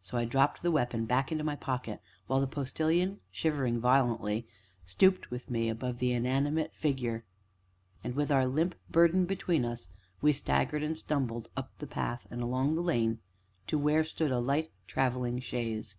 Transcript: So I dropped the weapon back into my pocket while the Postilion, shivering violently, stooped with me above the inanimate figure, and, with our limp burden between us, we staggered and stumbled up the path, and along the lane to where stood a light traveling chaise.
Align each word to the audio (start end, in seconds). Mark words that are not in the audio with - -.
So 0.00 0.16
I 0.16 0.24
dropped 0.24 0.62
the 0.62 0.70
weapon 0.70 1.04
back 1.04 1.30
into 1.30 1.44
my 1.44 1.54
pocket 1.54 2.00
while 2.26 2.40
the 2.40 2.46
Postilion, 2.46 3.20
shivering 3.30 3.80
violently, 3.80 4.48
stooped 4.86 5.30
with 5.30 5.50
me 5.50 5.68
above 5.68 5.98
the 5.98 6.14
inanimate 6.14 6.72
figure, 6.74 7.26
and, 8.02 8.14
with 8.14 8.32
our 8.32 8.46
limp 8.46 8.76
burden 8.88 9.26
between 9.26 9.66
us, 9.66 9.90
we 10.22 10.32
staggered 10.32 10.82
and 10.82 10.96
stumbled 10.96 11.50
up 11.54 11.70
the 11.80 11.86
path, 11.86 12.26
and 12.30 12.40
along 12.40 12.76
the 12.76 12.80
lane 12.82 13.18
to 13.66 13.76
where 13.78 14.04
stood 14.04 14.30
a 14.30 14.38
light 14.40 14.70
traveling 14.86 15.38
chaise. 15.38 15.96